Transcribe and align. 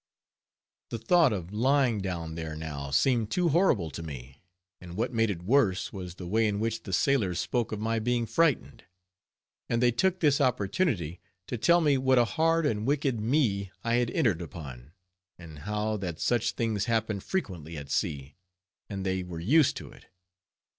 The 0.89 0.97
thought 0.97 1.31
of 1.31 1.53
lying 1.53 2.01
down 2.01 2.33
there 2.33 2.55
now, 2.55 2.89
seemed 2.89 3.29
too 3.29 3.49
horrible 3.49 3.91
to 3.91 4.01
me, 4.01 4.41
and 4.81 4.97
what 4.97 5.13
made 5.13 5.29
it 5.29 5.43
worse, 5.43 5.93
was 5.93 6.15
the 6.15 6.25
way 6.25 6.47
in 6.47 6.59
which 6.59 6.81
the 6.81 6.91
sailors 6.91 7.37
spoke 7.39 7.71
of 7.71 7.79
my 7.79 7.99
being 7.99 8.25
frightened. 8.25 8.85
And 9.69 9.79
they 9.79 9.91
took 9.91 10.19
this 10.19 10.41
opportunity 10.41 11.21
to 11.45 11.55
tell 11.55 11.81
me 11.81 11.99
what 11.99 12.17
a 12.17 12.25
hard 12.25 12.65
and 12.65 12.87
wicked 12.87 13.21
life 13.23 13.69
I 13.83 13.97
had 13.97 14.09
entered 14.09 14.41
upon, 14.41 14.93
and 15.37 15.59
how 15.69 15.97
that 15.97 16.19
such 16.19 16.53
things 16.53 16.85
happened 16.85 17.21
frequently 17.23 17.77
at 17.77 17.91
sea, 17.91 18.37
and 18.89 19.05
they 19.05 19.21
were 19.21 19.39
used 19.39 19.77
to 19.77 19.91
it. 19.91 20.07